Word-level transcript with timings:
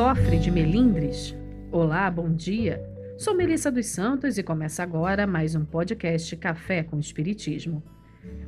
sofre 0.00 0.38
de 0.38 0.50
melindres? 0.50 1.36
Olá, 1.70 2.10
bom 2.10 2.32
dia. 2.32 2.82
Sou 3.18 3.34
Melissa 3.34 3.70
dos 3.70 3.84
Santos 3.84 4.38
e 4.38 4.42
começa 4.42 4.82
agora 4.82 5.26
mais 5.26 5.54
um 5.54 5.62
podcast 5.62 6.34
Café 6.38 6.82
com 6.82 6.98
Espiritismo. 6.98 7.82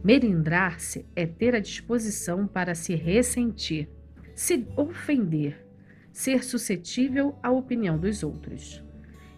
Melindrar-se 0.03 1.05
é 1.15 1.27
ter 1.27 1.55
a 1.55 1.61
disposição 1.61 2.47
para 2.47 2.75
se 2.75 2.95
ressentir, 2.95 3.87
se 4.35 4.67
ofender, 4.79 5.63
ser 6.11 6.43
suscetível 6.43 7.39
à 7.43 7.51
opinião 7.51 7.99
dos 7.99 8.23
outros. 8.23 8.83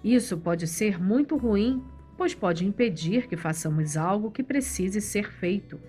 Isso 0.05 0.39
pode 0.39 0.69
ser 0.69 1.03
muito 1.03 1.37
ruim, 1.37 1.83
pois 2.17 2.33
pode 2.33 2.65
impedir 2.65 3.27
que 3.27 3.37
façamos 3.37 3.97
algo 3.97 4.31
que 4.31 4.45
precise 4.45 5.01
ser 5.01 5.33
feito, 5.33 5.81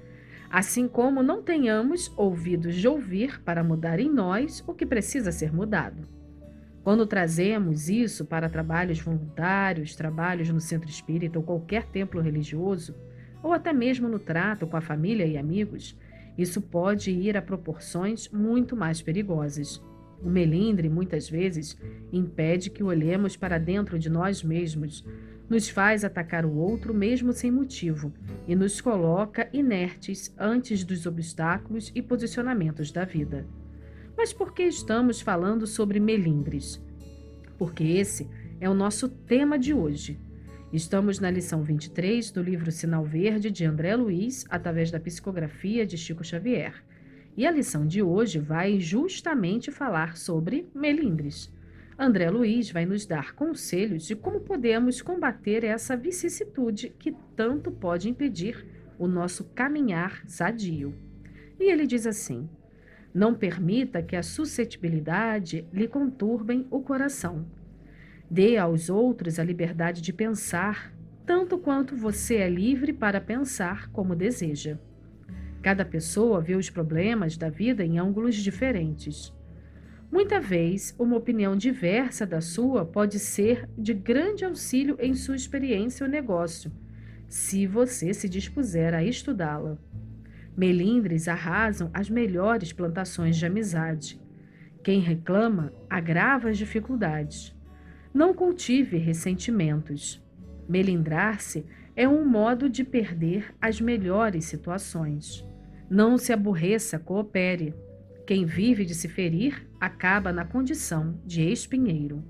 assim 0.50 0.88
como 0.88 1.24
não 1.24 1.42
tenhamos 1.42 2.12
ouvidos 2.16 2.76
de 2.76 2.88
ouvir 2.88 3.42
para 3.42 3.64
mudar 3.64 4.00
em 4.00 4.10
nós 4.10 4.64
o 4.68 4.74
que 4.74 4.86
precisa 4.86 5.32
ser 5.32 5.54
mudado. 5.54 6.08
Quando 6.84 7.08
trazemos 7.08 7.90
isso 7.90 8.26
para 8.26 8.48
trabalhos 8.48 9.00
voluntários, 9.00 9.96
trabalhos 9.96 10.50
no 10.50 10.62
centro 10.62 10.88
espírita 10.88 11.40
ou 11.40 11.44
qualquer 11.44 11.88
templo 11.88 12.22
religioso, 12.22 12.96
ou 13.42 13.54
até 13.54 13.74
mesmo 13.74 14.08
no 14.08 14.20
trato 14.20 14.68
com 14.68 14.78
a 14.78 14.82
família 14.82 15.26
e 15.26 15.38
amigos, 15.38 15.98
isso 16.38 16.62
pode 16.62 17.12
ir 17.12 17.38
a 17.38 17.42
proporções 17.42 18.30
muito 18.30 18.76
mais 18.76 19.02
perigosas. 19.02 19.82
O 20.22 20.30
melindre, 20.30 20.90
muitas 20.90 21.30
vezes, 21.30 21.78
impede 22.12 22.70
que 22.70 22.84
olhemos 22.84 23.36
para 23.36 23.58
dentro 23.58 23.98
de 23.98 24.10
nós 24.10 24.44
mesmos, 24.44 25.04
nos 25.50 25.70
faz 25.70 26.04
atacar 26.04 26.46
o 26.46 26.56
outro 26.56 26.94
mesmo 26.94 27.32
sem 27.32 27.52
motivo 27.52 28.14
e 28.48 28.56
nos 28.56 28.82
coloca 28.82 29.50
inertes 29.54 30.34
antes 30.38 30.84
dos 30.84 31.06
obstáculos 31.06 31.92
e 31.94 32.02
posicionamentos 32.02 32.92
da 32.92 33.06
vida. 33.06 33.46
Mas 34.18 34.34
por 34.34 34.54
que 34.54 34.64
estamos 34.64 35.22
falando 35.22 35.68
sobre 35.68 36.00
melindres? 36.00 36.82
Porque 37.58 37.84
esse 37.84 38.30
é 38.60 38.70
o 38.70 38.74
nosso 38.74 39.10
tema 39.10 39.60
de 39.60 39.74
hoje. 39.74 40.20
Estamos 40.74 41.20
na 41.20 41.30
lição 41.30 41.64
23 41.64 42.32
do 42.32 42.42
livro 42.42 42.72
Sinal 42.72 43.06
Verde 43.06 43.52
de 43.52 43.64
André 43.66 43.96
Luiz, 43.96 44.46
através 44.50 44.92
da 44.92 45.00
psicografia 45.00 45.86
de 45.86 45.98
Chico 45.98 46.24
Xavier. 46.24 46.84
E 47.38 47.46
a 47.46 47.52
lição 47.52 47.86
de 47.86 48.02
hoje 48.02 48.40
vai 48.40 48.80
justamente 48.80 49.72
falar 49.72 50.18
sobre 50.18 50.68
melindres. 50.74 51.54
André 51.98 52.30
Luiz 52.30 52.70
vai 52.72 52.86
nos 52.86 53.06
dar 53.06 53.34
conselhos 53.34 54.04
de 54.04 54.18
como 54.18 54.42
podemos 54.42 55.02
combater 55.02 55.64
essa 55.64 55.96
vicissitude 55.96 56.90
que 57.00 57.16
tanto 57.38 57.72
pode 57.72 58.10
impedir 58.10 58.66
o 59.00 59.08
nosso 59.08 59.46
caminhar 59.56 60.22
sadio. 60.28 60.94
E 61.58 61.72
ele 61.72 61.88
diz 61.88 62.06
assim: 62.06 62.50
Não 63.14 63.34
permita 63.34 64.04
que 64.04 64.18
a 64.18 64.24
suscetibilidade 64.24 65.66
lhe 65.72 65.88
conturbem 65.88 66.68
o 66.70 66.82
coração. 66.82 67.46
Dê 68.30 68.58
aos 68.58 68.90
outros 68.90 69.40
a 69.40 69.44
liberdade 69.44 70.02
de 70.02 70.12
pensar, 70.12 70.94
tanto 71.26 71.58
quanto 71.58 71.96
você 71.96 72.36
é 72.36 72.50
livre 72.50 72.92
para 72.92 73.22
pensar 73.22 73.90
como 73.92 74.18
deseja. 74.18 74.78
Cada 75.62 75.86
pessoa 75.86 76.42
vê 76.42 76.56
os 76.56 76.70
problemas 76.70 77.38
da 77.38 77.50
vida 77.50 77.86
em 77.86 77.98
ângulos 77.98 78.36
diferentes. 78.36 79.34
Muita 80.16 80.40
vez, 80.40 80.96
uma 80.98 81.18
opinião 81.18 81.58
diversa 81.58 82.26
da 82.26 82.40
sua 82.40 82.86
pode 82.86 83.20
ser 83.20 83.68
de 83.78 83.94
grande 83.94 84.46
auxílio 84.46 84.96
em 84.98 85.14
sua 85.14 85.36
experiência 85.36 86.06
ou 86.06 86.10
negócio, 86.10 86.72
se 87.28 87.68
você 87.68 88.14
se 88.14 88.30
dispuser 88.30 88.94
a 88.94 89.04
estudá-la. 89.04 89.78
Melindres 90.56 91.28
arrasam 91.28 91.92
as 91.94 92.10
melhores 92.10 92.72
plantações 92.72 93.36
de 93.36 93.46
amizade. 93.46 94.18
Quem 94.82 95.02
reclama 95.02 95.74
agrava 95.90 96.50
as 96.50 96.58
dificuldades. 96.58 97.54
Não 98.14 98.34
cultive 98.34 98.96
ressentimentos. 98.96 100.26
Melindrar-se 100.66 101.66
é 101.94 102.08
um 102.08 102.24
modo 102.24 102.70
de 102.70 102.86
perder 102.86 103.54
as 103.60 103.82
melhores 103.82 104.46
situações. 104.46 105.46
Não 105.90 106.18
se 106.18 106.32
aborreça, 106.32 106.98
coopere. 106.98 107.76
Quem 108.26 108.46
vive 108.46 108.86
de 108.86 108.96
se 108.96 109.10
ferir 109.10 109.68
acaba 109.86 110.34
na 110.34 110.44
condição 110.44 111.20
de 111.24 111.44
espinheiro. 111.44 112.24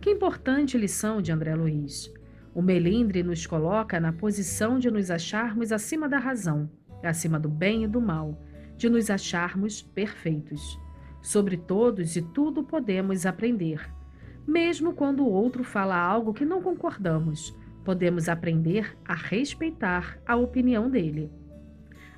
Que 0.00 0.10
importante 0.10 0.78
lição 0.78 1.20
de 1.20 1.32
André 1.32 1.56
Luiz. 1.56 2.12
O 2.54 2.62
melindre 2.62 3.24
nos 3.24 3.44
coloca 3.44 3.98
na 3.98 4.12
posição 4.12 4.78
de 4.78 4.88
nos 4.88 5.10
acharmos 5.10 5.72
acima 5.72 6.08
da 6.08 6.18
razão, 6.18 6.70
acima 7.02 7.40
do 7.40 7.48
bem 7.48 7.82
e 7.82 7.88
do 7.88 8.00
mal, 8.00 8.40
de 8.76 8.88
nos 8.88 9.10
acharmos 9.10 9.82
perfeitos. 9.82 10.78
Sobre 11.20 11.56
todos 11.56 12.14
e 12.14 12.22
tudo 12.22 12.62
podemos 12.62 13.26
aprender. 13.26 13.92
Mesmo 14.46 14.92
quando 14.92 15.24
o 15.24 15.30
outro 15.30 15.64
fala 15.64 15.98
algo 15.98 16.32
que 16.32 16.44
não 16.44 16.62
concordamos, 16.62 17.52
podemos 17.84 18.28
aprender 18.28 18.96
a 19.04 19.14
respeitar 19.14 20.20
a 20.24 20.36
opinião 20.36 20.88
dele. 20.88 21.32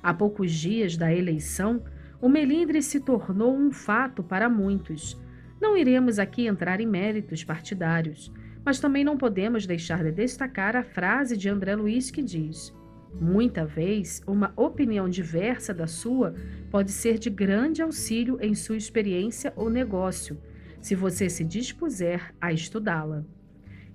Há 0.03 0.13
poucos 0.13 0.51
dias 0.51 0.95
da 0.95 1.11
eleição, 1.11 1.81
o 2.21 2.27
melindre 2.27 2.81
se 2.81 2.99
tornou 2.99 3.55
um 3.55 3.71
fato 3.71 4.21
para 4.21 4.49
muitos. 4.49 5.19
Não 5.59 5.77
iremos 5.77 6.19
aqui 6.19 6.47
entrar 6.47 6.81
em 6.81 6.85
méritos 6.85 7.43
partidários, 7.43 8.31
mas 8.63 8.79
também 8.79 9.03
não 9.03 9.17
podemos 9.17 9.65
deixar 9.65 10.03
de 10.03 10.11
destacar 10.11 10.75
a 10.75 10.83
frase 10.83 11.37
de 11.37 11.49
André 11.49 11.75
Luiz 11.75 12.11
que 12.11 12.21
diz: 12.21 12.73
Muita 13.19 13.65
vez, 13.65 14.21
uma 14.27 14.53
opinião 14.55 15.09
diversa 15.09 15.73
da 15.73 15.87
sua 15.87 16.35
pode 16.69 16.91
ser 16.91 17.17
de 17.17 17.29
grande 17.29 17.81
auxílio 17.81 18.37
em 18.41 18.53
sua 18.53 18.77
experiência 18.77 19.51
ou 19.55 19.69
negócio, 19.69 20.37
se 20.81 20.95
você 20.95 21.29
se 21.29 21.43
dispuser 21.43 22.33
a 22.39 22.53
estudá-la. 22.53 23.23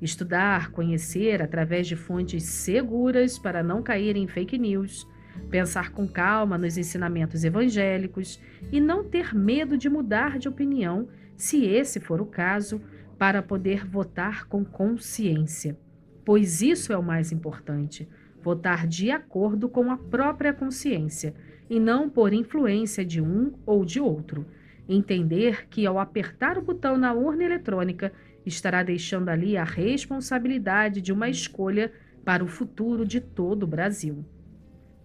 Estudar, 0.02 0.70
conhecer 0.70 1.40
através 1.40 1.86
de 1.86 1.96
fontes 1.96 2.44
seguras 2.44 3.38
para 3.38 3.62
não 3.62 3.82
cair 3.82 4.16
em 4.16 4.26
fake 4.26 4.58
news, 4.58 5.06
pensar 5.50 5.90
com 5.90 6.06
calma 6.06 6.58
nos 6.58 6.76
ensinamentos 6.76 7.44
evangélicos 7.44 8.40
e 8.72 8.80
não 8.80 9.04
ter 9.04 9.34
medo 9.34 9.76
de 9.76 9.88
mudar 9.88 10.38
de 10.38 10.48
opinião, 10.48 11.08
se 11.36 11.64
esse 11.64 12.00
for 12.00 12.20
o 12.20 12.26
caso, 12.26 12.80
para 13.18 13.42
poder 13.42 13.86
votar 13.86 14.46
com 14.46 14.64
consciência. 14.64 15.78
Pois 16.24 16.62
isso 16.62 16.92
é 16.92 16.96
o 16.96 17.02
mais 17.02 17.32
importante: 17.32 18.08
votar 18.42 18.86
de 18.86 19.10
acordo 19.10 19.68
com 19.68 19.90
a 19.90 19.96
própria 19.96 20.52
consciência 20.52 21.34
e 21.68 21.78
não 21.80 22.08
por 22.08 22.32
influência 22.32 23.04
de 23.04 23.20
um 23.20 23.52
ou 23.64 23.84
de 23.84 24.00
outro. 24.00 24.46
Entender 24.88 25.66
que 25.68 25.86
ao 25.86 25.98
apertar 25.98 26.58
o 26.58 26.62
botão 26.62 26.98
na 26.98 27.14
urna 27.14 27.44
eletrônica, 27.44 28.12
estará 28.44 28.82
deixando 28.82 29.30
ali 29.30 29.56
a 29.56 29.64
responsabilidade 29.64 31.00
de 31.00 31.12
uma 31.12 31.28
escolha 31.28 31.90
para 32.24 32.44
o 32.44 32.48
futuro 32.48 33.06
de 33.06 33.20
todo 33.20 33.62
o 33.62 33.66
Brasil. 33.66 34.24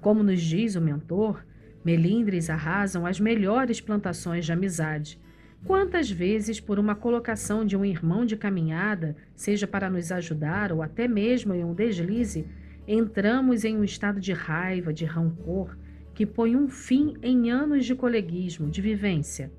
Como 0.01 0.23
nos 0.23 0.41
diz 0.41 0.75
o 0.75 0.81
mentor, 0.81 1.43
melindres 1.83 2.49
arrasam 2.49 3.05
as 3.05 3.19
melhores 3.19 3.81
plantações 3.81 4.45
de 4.45 4.53
amizade. 4.53 5.19
Quantas 5.65 6.09
vezes, 6.09 6.59
por 6.59 6.79
uma 6.79 6.95
colocação 6.95 7.65
de 7.65 7.75
um 7.75 7.83
irmão 7.83 8.25
de 8.25 8.37
caminhada, 8.37 9.15
seja 9.35 9.67
para 9.67 9.89
nos 9.89 10.11
ajudar 10.11 10.71
ou 10.71 10.81
até 10.81 11.07
mesmo 11.07 11.53
em 11.53 11.65
um 11.65 11.73
deslize, 11.73 12.47
entramos 12.87 13.65
em 13.65 13.77
um 13.77 13.83
estado 13.83 14.21
de 14.21 14.31
raiva, 14.31 14.93
de 14.93 15.03
rancor, 15.03 15.77
que 16.13 16.25
põe 16.25 16.55
um 16.55 16.67
fim 16.67 17.13
em 17.21 17.51
anos 17.51 17.85
de 17.85 17.93
coleguismo, 17.93 18.69
de 18.69 18.81
vivência. 18.81 19.51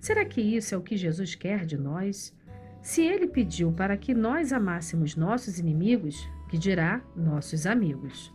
Será 0.00 0.24
que 0.24 0.40
isso 0.40 0.74
é 0.74 0.78
o 0.78 0.82
que 0.82 0.96
Jesus 0.96 1.34
quer 1.34 1.64
de 1.64 1.76
nós? 1.76 2.36
Se 2.82 3.02
ele 3.02 3.26
pediu 3.26 3.72
para 3.72 3.96
que 3.96 4.14
nós 4.14 4.52
amássemos 4.52 5.16
nossos 5.16 5.58
inimigos, 5.58 6.28
que 6.48 6.58
dirá 6.58 7.00
nossos 7.16 7.66
amigos? 7.66 8.32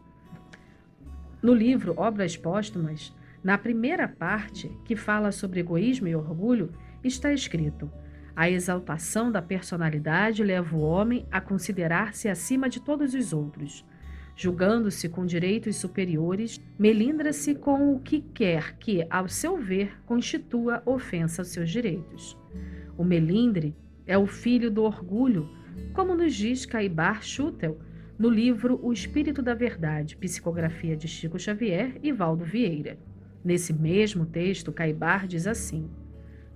No 1.44 1.54
livro 1.54 1.94
Obras 1.98 2.38
Póstumas, 2.38 3.14
na 3.44 3.58
primeira 3.58 4.08
parte, 4.08 4.72
que 4.86 4.96
fala 4.96 5.30
sobre 5.30 5.60
egoísmo 5.60 6.08
e 6.08 6.16
orgulho, 6.16 6.72
está 7.04 7.34
escrito: 7.34 7.92
A 8.34 8.50
exaltação 8.50 9.30
da 9.30 9.42
personalidade 9.42 10.42
leva 10.42 10.74
o 10.74 10.80
homem 10.80 11.26
a 11.30 11.42
considerar-se 11.42 12.30
acima 12.30 12.70
de 12.70 12.80
todos 12.80 13.14
os 13.14 13.34
outros. 13.34 13.86
Julgando-se 14.38 15.10
com 15.10 15.26
direitos 15.26 15.76
superiores, 15.76 16.62
melindra-se 16.80 17.54
com 17.56 17.94
o 17.94 18.00
que 18.00 18.22
quer 18.22 18.78
que, 18.78 19.06
ao 19.10 19.28
seu 19.28 19.58
ver, 19.58 20.02
constitua 20.06 20.82
ofensa 20.86 21.42
aos 21.42 21.50
seus 21.50 21.70
direitos. 21.70 22.38
O 22.98 23.04
melindre 23.04 23.76
é 24.08 24.18
o 24.18 24.26
filho 24.26 24.72
do 24.72 24.84
orgulho, 24.84 25.50
como 25.92 26.16
nos 26.16 26.34
diz 26.34 26.66
Caibar 26.66 27.22
Schutel 27.22 27.78
no 28.18 28.30
livro 28.30 28.80
O 28.84 28.94
Espírito 28.94 29.42
da 29.42 29.54
Verdade, 29.54 30.16
psicografia 30.18 30.96
de 30.96 31.08
Chico 31.08 31.40
Xavier 31.40 31.98
e 32.04 32.12
Valdo 32.12 32.46
Vieira. 32.46 32.98
Nesse 33.44 33.74
mesmo 33.74 34.26
texto, 34.26 34.72
Caibar 34.72 35.28
diz 35.28 35.48
assim: 35.48 35.90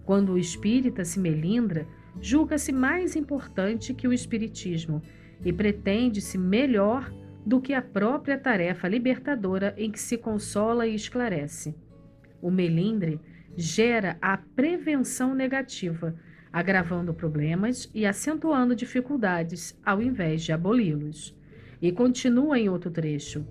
Quando 0.06 0.34
o 0.34 0.38
espírita 0.38 1.04
se 1.04 1.20
melindra, 1.20 1.88
julga-se 2.22 2.72
mais 2.72 3.16
importante 3.16 3.94
que 3.94 4.08
o 4.08 4.14
espiritismo 4.14 5.02
e 5.44 5.52
pretende-se 5.52 6.38
melhor 6.38 7.12
do 7.46 7.62
que 7.62 7.74
a 7.74 7.82
própria 7.82 8.38
tarefa 8.38 8.88
libertadora 8.88 9.74
em 9.78 9.92
que 9.92 10.00
se 10.00 10.18
consola 10.18 10.88
e 10.88 10.96
esclarece. 10.96 11.76
O 12.42 12.52
melindre 12.52 13.20
gera 13.56 14.18
a 14.22 14.38
prevenção 14.38 15.34
negativa, 15.34 16.16
agravando 16.52 17.14
problemas 17.14 17.90
e 17.94 18.06
acentuando 18.06 18.76
dificuldades, 18.76 19.80
ao 19.86 20.02
invés 20.02 20.44
de 20.44 20.52
aboli-los. 20.52 21.37
E 21.82 21.92
continua 21.92 22.58
em 22.60 22.70
outro 22.70 22.90
trecho. 22.90 23.46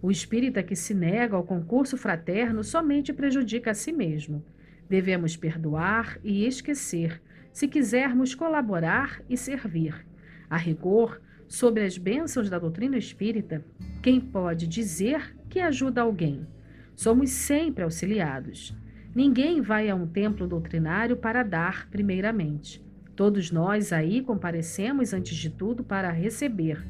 O 0.00 0.10
espírita 0.10 0.62
que 0.62 0.76
se 0.76 0.92
nega 0.94 1.34
ao 1.34 1.42
concurso 1.42 1.96
fraterno 1.96 2.62
somente 2.62 3.12
prejudica 3.12 3.70
a 3.70 3.74
si 3.74 3.92
mesmo. 3.92 4.44
Devemos 4.88 5.36
perdoar 5.36 6.18
e 6.22 6.46
esquecer, 6.46 7.22
se 7.52 7.66
quisermos 7.66 8.34
colaborar 8.34 9.22
e 9.28 9.36
servir. 9.36 10.06
A 10.48 10.56
rigor, 10.56 11.20
sobre 11.48 11.84
as 11.84 11.96
bênçãos 11.96 12.50
da 12.50 12.58
doutrina 12.58 12.96
espírita, 12.96 13.64
quem 14.02 14.20
pode 14.20 14.66
dizer 14.66 15.34
que 15.48 15.58
ajuda 15.58 16.02
alguém? 16.02 16.46
Somos 16.94 17.30
sempre 17.30 17.82
auxiliados. 17.82 18.76
Ninguém 19.14 19.60
vai 19.60 19.88
a 19.88 19.94
um 19.94 20.06
templo 20.06 20.46
doutrinário 20.46 21.16
para 21.16 21.42
dar, 21.42 21.88
primeiramente. 21.88 22.84
Todos 23.16 23.50
nós 23.50 23.92
aí 23.92 24.20
comparecemos, 24.20 25.12
antes 25.12 25.36
de 25.36 25.48
tudo, 25.48 25.84
para 25.84 26.10
receber, 26.10 26.84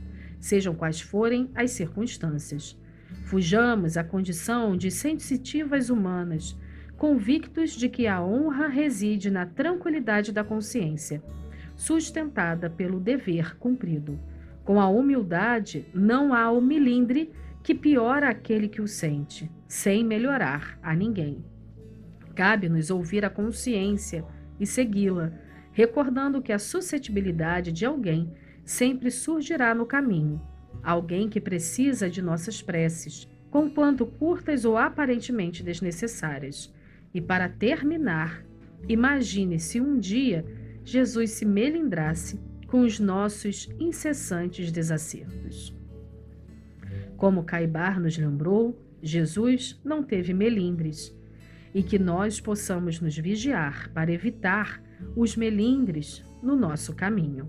sejam 0.44 0.74
quais 0.74 1.00
forem 1.00 1.48
as 1.54 1.70
circunstâncias. 1.70 2.78
Fujamos 3.24 3.96
à 3.96 4.04
condição 4.04 4.76
de 4.76 4.90
sensitivas 4.90 5.88
humanas, 5.88 6.54
convictos 6.98 7.70
de 7.70 7.88
que 7.88 8.06
a 8.06 8.22
honra 8.22 8.68
reside 8.68 9.30
na 9.30 9.46
tranquilidade 9.46 10.32
da 10.32 10.44
consciência, 10.44 11.22
sustentada 11.74 12.68
pelo 12.68 13.00
dever 13.00 13.56
cumprido. 13.56 14.20
Com 14.64 14.78
a 14.78 14.86
humildade, 14.86 15.86
não 15.94 16.34
há 16.34 16.50
o 16.50 16.60
milindre 16.60 17.32
que 17.62 17.74
piora 17.74 18.28
aquele 18.28 18.68
que 18.68 18.82
o 18.82 18.86
sente, 18.86 19.50
sem 19.66 20.04
melhorar 20.04 20.78
a 20.82 20.94
ninguém. 20.94 21.42
Cabe-nos 22.34 22.90
ouvir 22.90 23.24
a 23.24 23.30
consciência 23.30 24.22
e 24.60 24.66
segui-la, 24.66 25.32
recordando 25.72 26.42
que 26.42 26.52
a 26.52 26.58
suscetibilidade 26.58 27.72
de 27.72 27.86
alguém 27.86 28.30
sempre 28.64 29.10
surgirá 29.10 29.74
no 29.74 29.86
caminho 29.86 30.40
alguém 30.84 31.28
que 31.28 31.40
precisa 31.40 32.10
de 32.10 32.20
nossas 32.20 32.60
preces, 32.60 33.26
conquanto 33.50 34.04
curtas 34.04 34.64
ou 34.64 34.76
aparentemente 34.76 35.62
desnecessárias. 35.62 36.72
E 37.12 37.20
para 37.20 37.48
terminar, 37.48 38.44
imagine 38.88 39.58
se 39.58 39.80
um 39.80 39.98
dia 39.98 40.44
Jesus 40.84 41.30
se 41.30 41.46
melindrasse 41.46 42.38
com 42.66 42.80
os 42.80 43.00
nossos 43.00 43.68
incessantes 43.78 44.70
desacertos. 44.70 45.74
Como 47.16 47.44
Caibar 47.44 47.98
nos 47.98 48.18
lembrou, 48.18 48.78
Jesus 49.00 49.80
não 49.84 50.02
teve 50.02 50.34
melindres, 50.34 51.16
e 51.72 51.82
que 51.82 51.98
nós 51.98 52.40
possamos 52.40 53.00
nos 53.00 53.16
vigiar 53.16 53.90
para 53.92 54.12
evitar 54.12 54.82
os 55.16 55.36
melindres 55.36 56.22
no 56.42 56.54
nosso 56.56 56.94
caminho. 56.94 57.48